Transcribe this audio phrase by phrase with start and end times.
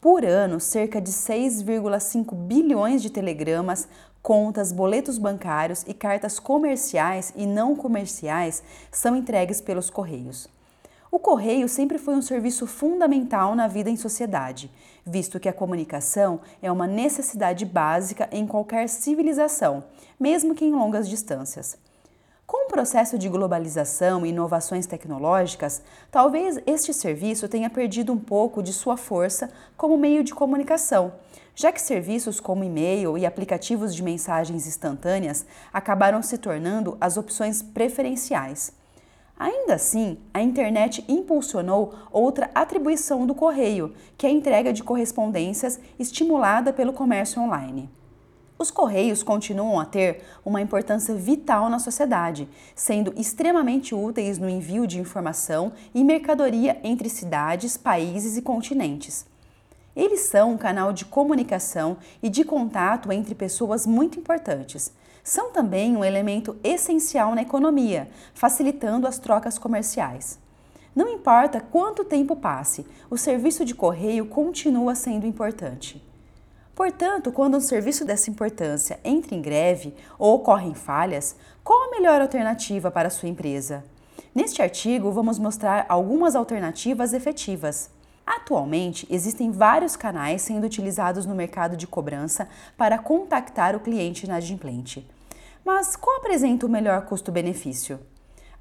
[0.00, 3.86] Por ano, cerca de 6,5 bilhões de telegramas,
[4.22, 10.48] contas, boletos bancários e cartas comerciais e não comerciais são entregues pelos Correios.
[11.12, 14.70] O correio sempre foi um serviço fundamental na vida em sociedade,
[15.04, 19.84] visto que a comunicação é uma necessidade básica em qualquer civilização,
[20.18, 21.76] mesmo que em longas distâncias.
[22.70, 28.96] Processo de globalização e inovações tecnológicas, talvez este serviço tenha perdido um pouco de sua
[28.96, 31.12] força como meio de comunicação,
[31.52, 37.60] já que serviços como e-mail e aplicativos de mensagens instantâneas acabaram se tornando as opções
[37.60, 38.72] preferenciais.
[39.36, 45.80] Ainda assim, a internet impulsionou outra atribuição do correio, que é a entrega de correspondências
[45.98, 47.90] estimulada pelo comércio online.
[48.60, 54.86] Os Correios continuam a ter uma importância vital na sociedade, sendo extremamente úteis no envio
[54.86, 59.24] de informação e mercadoria entre cidades, países e continentes.
[59.96, 64.92] Eles são um canal de comunicação e de contato entre pessoas muito importantes.
[65.24, 70.38] São também um elemento essencial na economia, facilitando as trocas comerciais.
[70.94, 76.09] Não importa quanto tempo passe, o serviço de correio continua sendo importante.
[76.74, 82.20] Portanto, quando um serviço dessa importância entra em greve ou ocorrem falhas, qual a melhor
[82.20, 83.84] alternativa para a sua empresa?
[84.34, 87.90] Neste artigo, vamos mostrar algumas alternativas efetivas.
[88.24, 95.06] Atualmente, existem vários canais sendo utilizados no mercado de cobrança para contactar o cliente inadimplente.
[95.64, 97.98] Mas qual apresenta o melhor custo-benefício?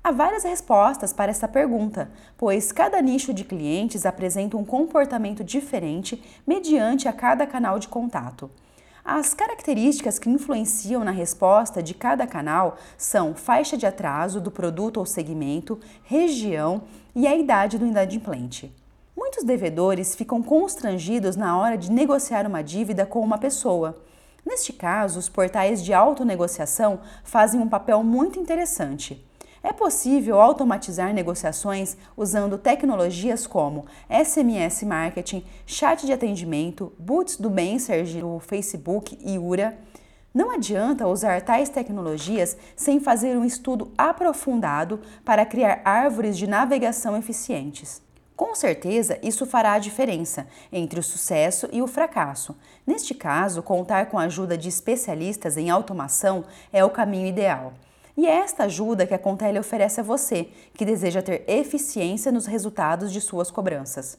[0.02, 6.24] Há várias respostas para essa pergunta, pois cada nicho de clientes apresenta um comportamento diferente
[6.48, 8.50] mediante a cada canal de contato.
[9.04, 14.98] As características que influenciam na resposta de cada canal são faixa de atraso do produto
[14.98, 16.84] ou segmento, região
[17.14, 18.74] e a idade do inadimplente.
[19.18, 24.02] Muitos devedores ficam constrangidos na hora de negociar uma dívida com uma pessoa.
[24.46, 29.28] Neste caso, os portais de autonegociação fazem um papel muito interessante.
[29.62, 38.22] É possível automatizar negociações usando tecnologias como SMS Marketing, chat de atendimento, Boots do Messenger
[38.22, 39.78] do Facebook e Ura.
[40.34, 47.18] Não adianta usar tais tecnologias sem fazer um estudo aprofundado para criar árvores de navegação
[47.18, 48.02] eficientes.
[48.38, 52.56] Com certeza, isso fará a diferença entre o sucesso e o fracasso.
[52.88, 57.74] Neste caso, contar com a ajuda de especialistas em automação é o caminho ideal.
[58.20, 62.48] E é esta ajuda que a Contele oferece a você, que deseja ter eficiência nos
[62.48, 64.18] resultados de suas cobranças.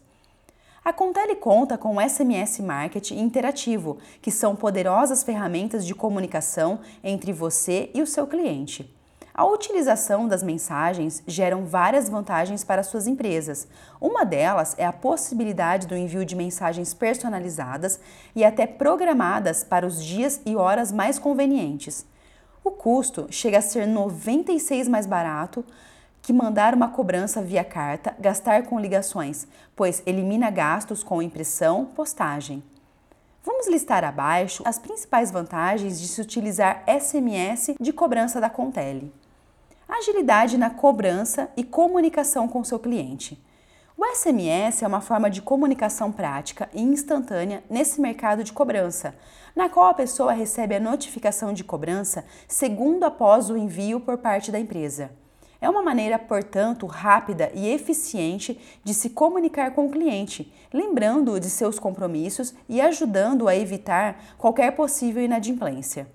[0.82, 7.90] A Contele conta com SMS Marketing interativo, que são poderosas ferramentas de comunicação entre você
[7.92, 8.90] e o seu cliente.
[9.34, 13.68] A utilização das mensagens geram várias vantagens para suas empresas.
[14.00, 18.00] Uma delas é a possibilidade do envio de mensagens personalizadas
[18.34, 22.08] e até programadas para os dias e horas mais convenientes.
[22.70, 25.64] O custo chega a ser 96 mais barato
[26.22, 32.62] que mandar uma cobrança via carta, gastar com ligações, pois elimina gastos com impressão, postagem.
[33.42, 39.12] Vamos listar abaixo as principais vantagens de se utilizar SMS de cobrança da Contele.
[39.88, 43.36] Agilidade na cobrança e comunicação com seu cliente.
[44.02, 49.14] O SMS é uma forma de comunicação prática e instantânea nesse mercado de cobrança,
[49.54, 54.50] na qual a pessoa recebe a notificação de cobrança segundo após o envio por parte
[54.50, 55.10] da empresa.
[55.60, 61.50] É uma maneira, portanto, rápida e eficiente de se comunicar com o cliente, lembrando-o de
[61.50, 66.08] seus compromissos e ajudando-o a evitar qualquer possível inadimplência.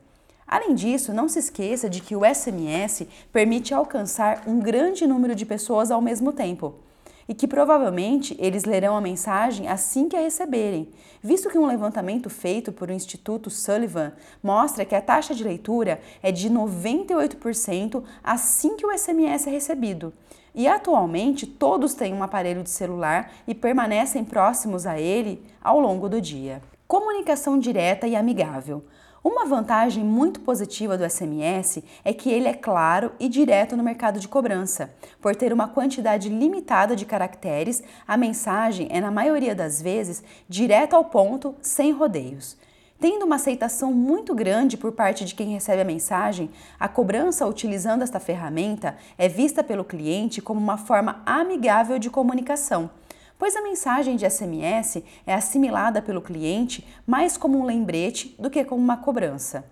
[0.48, 5.46] Além disso, não se esqueça de que o SMS permite alcançar um grande número de
[5.46, 6.84] pessoas ao mesmo tempo
[7.28, 10.90] e que provavelmente eles lerão a mensagem assim que a receberem,
[11.22, 14.14] visto que um levantamento feito por o Instituto Sullivan
[14.44, 20.14] mostra que a taxa de leitura é de 98% assim que o SMS é recebido.
[20.54, 26.08] e atualmente todos têm um aparelho de celular e permanecem próximos a ele ao longo
[26.08, 26.62] do dia.
[26.88, 28.86] Comunicação direta e amigável.
[29.26, 34.20] Uma vantagem muito positiva do SMS é que ele é claro e direto no mercado
[34.20, 34.94] de cobrança.
[35.20, 40.96] Por ter uma quantidade limitada de caracteres, a mensagem é, na maioria das vezes, direta
[40.96, 42.56] ao ponto, sem rodeios.
[43.00, 48.04] Tendo uma aceitação muito grande por parte de quem recebe a mensagem, a cobrança utilizando
[48.04, 52.92] esta ferramenta é vista pelo cliente como uma forma amigável de comunicação
[53.38, 58.64] pois a mensagem de SMS é assimilada pelo cliente mais como um lembrete do que
[58.64, 59.66] como uma cobrança.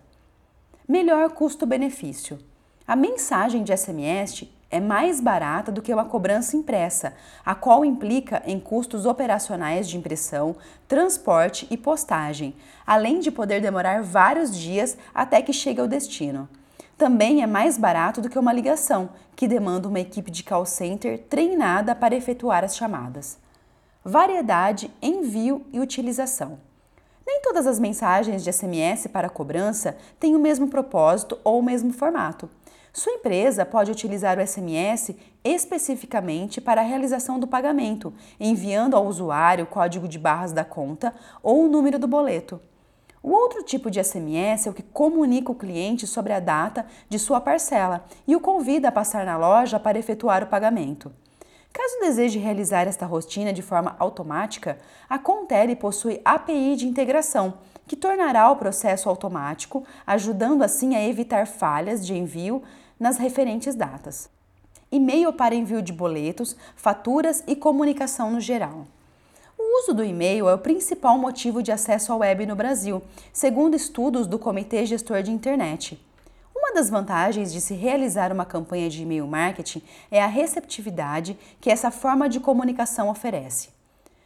[0.87, 2.37] Melhor custo-benefício.
[2.85, 7.13] A mensagem de SMS é mais barata do que uma cobrança impressa,
[7.45, 10.55] a qual implica em custos operacionais de impressão,
[10.87, 12.55] transporte e postagem,
[12.85, 16.49] além de poder demorar vários dias até que chegue ao destino.
[16.97, 21.19] Também é mais barato do que uma ligação, que demanda uma equipe de call center
[21.29, 23.42] treinada para efetuar as chamadas
[24.03, 26.59] variedade, envio e utilização.
[27.25, 31.93] Nem todas as mensagens de SMS para cobrança têm o mesmo propósito ou o mesmo
[31.93, 32.49] formato.
[32.91, 39.63] Sua empresa pode utilizar o SMS especificamente para a realização do pagamento, enviando ao usuário
[39.63, 42.61] o código de barras da conta ou o número do boleto.
[43.23, 47.17] O outro tipo de SMS é o que comunica o cliente sobre a data de
[47.17, 51.09] sua parcela e o convida a passar na loja para efetuar o pagamento.
[52.03, 54.77] Caso deseje realizar esta rotina de forma automática,
[55.09, 57.53] a Contele possui API de integração,
[57.87, 62.61] que tornará o processo automático, ajudando assim a evitar falhas de envio
[62.99, 64.29] nas referentes datas.
[64.91, 68.85] E-mail para envio de boletos, faturas e comunicação no geral.
[69.57, 73.01] O uso do e-mail é o principal motivo de acesso à web no Brasil,
[73.31, 75.97] segundo estudos do Comitê Gestor de Internet.
[76.73, 79.79] Uma das vantagens de se realizar uma campanha de e-mail marketing
[80.09, 83.69] é a receptividade que essa forma de comunicação oferece.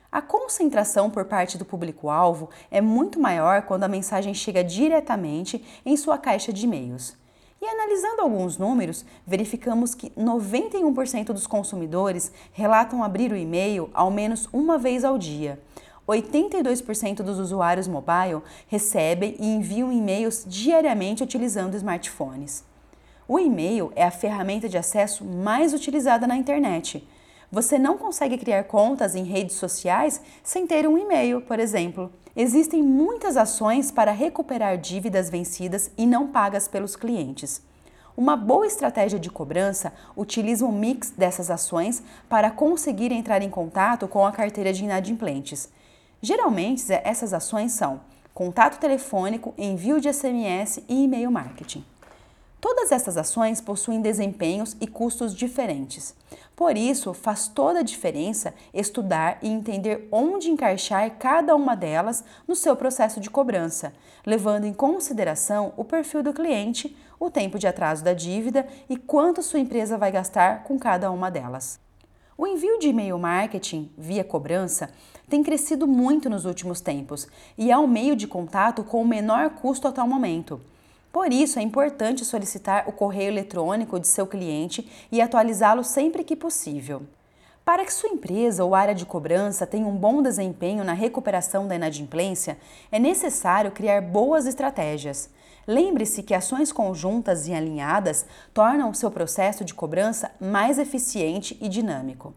[0.10, 5.98] A concentração por parte do público-alvo é muito maior quando a mensagem chega diretamente em
[5.98, 7.18] sua caixa de e-mails.
[7.62, 14.48] E analisando alguns números, verificamos que 91% dos consumidores relatam abrir o e-mail ao menos
[14.54, 15.60] uma vez ao dia,
[16.08, 22.64] 82% dos usuários mobile recebem e enviam e-mails diariamente utilizando smartphones.
[23.28, 27.06] O e-mail é a ferramenta de acesso mais utilizada na internet.
[27.52, 32.12] Você não consegue criar contas em redes sociais sem ter um e-mail, por exemplo.
[32.36, 37.62] Existem muitas ações para recuperar dívidas vencidas e não pagas pelos clientes.
[38.16, 44.08] Uma boa estratégia de cobrança utiliza um mix dessas ações para conseguir entrar em contato
[44.08, 45.70] com a carteira de inadimplentes.
[46.22, 48.02] Geralmente, essas ações são
[48.34, 51.84] contato telefônico, envio de SMS e e-mail marketing.
[52.60, 56.16] Todas essas ações possuem desempenhos e custos diferentes.
[56.56, 62.56] Por isso, faz toda a diferença estudar e entender onde encaixar cada uma delas no
[62.56, 63.94] seu processo de cobrança,
[64.26, 69.44] levando em consideração o perfil do cliente, o tempo de atraso da dívida e quanto
[69.44, 71.87] sua empresa vai gastar com cada uma delas.
[72.40, 74.92] O envio de e-mail marketing via cobrança
[75.28, 79.50] tem crescido muito nos últimos tempos e é um meio de contato com o menor
[79.50, 80.62] custo até o momento.
[81.12, 86.36] Por isso, é importante solicitar o correio eletrônico de seu cliente e atualizá-lo sempre que
[86.36, 87.02] possível.
[87.66, 91.74] Para que sua empresa ou área de cobrança tenha um bom desempenho na recuperação da
[91.74, 92.60] inadimplência,
[92.92, 95.28] é necessário criar boas estratégias.
[95.68, 101.68] Lembre-se que ações conjuntas e alinhadas tornam o seu processo de cobrança mais eficiente e
[101.68, 102.34] dinâmico.